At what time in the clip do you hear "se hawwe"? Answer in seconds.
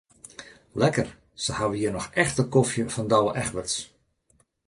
1.43-1.77